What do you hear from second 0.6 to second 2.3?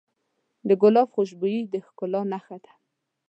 د ګلاب خوشبويي د ښکلا